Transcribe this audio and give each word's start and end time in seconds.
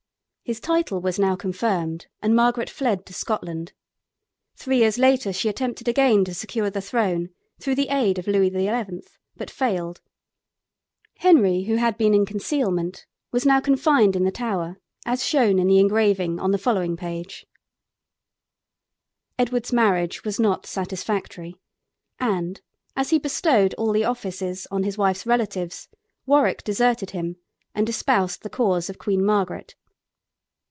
His 0.43 0.59
title 0.59 0.99
was 0.99 1.17
now 1.17 1.37
confirmed, 1.37 2.07
and 2.21 2.35
Margaret 2.35 2.69
fled 2.69 3.05
to 3.05 3.13
Scotland. 3.13 3.71
Three 4.57 4.79
years 4.79 4.97
later 4.97 5.31
she 5.31 5.47
attempted 5.47 5.87
again 5.87 6.25
to 6.25 6.33
secure 6.33 6.69
the 6.69 6.81
throne 6.81 7.29
through 7.61 7.75
the 7.75 7.87
aid 7.87 8.19
of 8.19 8.27
Louis 8.27 8.49
XI., 8.49 8.99
but 9.37 9.49
failed. 9.49 10.01
Henry, 11.19 11.63
who 11.63 11.75
had 11.75 11.97
been 11.97 12.13
in 12.13 12.25
concealment, 12.25 13.05
was 13.31 13.45
now 13.45 13.61
confined 13.61 14.13
in 14.13 14.25
the 14.25 14.29
Tower, 14.31 14.81
as 15.05 15.23
shown 15.25 15.57
in 15.57 15.67
the 15.67 15.79
engraving 15.79 16.37
on 16.37 16.51
the 16.51 16.57
following 16.57 16.97
page. 16.97 17.45
[Illustration: 19.37 19.37
HENRY 19.37 19.37
VI. 19.37 19.37
IMPRESSED 19.37 19.37
IN 19.37 19.37
THE 19.37 19.37
TOWER.] 19.37 19.47
Edward's 19.47 19.73
marriage 19.73 20.23
was 20.25 20.39
not 20.41 20.65
satisfactory, 20.85 21.55
and, 22.19 22.61
as 22.97 23.11
he 23.11 23.19
bestowed 23.19 23.73
all 23.75 23.93
the 23.93 24.03
offices 24.03 24.67
on 24.69 24.83
his 24.83 24.97
wife's 24.97 25.25
relatives, 25.25 25.87
Warwick 26.25 26.61
deserted 26.65 27.11
him 27.11 27.37
and 27.73 27.87
espoused 27.87 28.41
the 28.41 28.49
cause 28.49 28.89
of 28.89 28.97
Queen 28.99 29.23
Margaret. 29.23 29.75